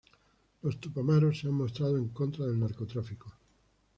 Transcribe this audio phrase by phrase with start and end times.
[0.63, 3.31] Los Tupamaros se han mostrado en contra del narcotráfico.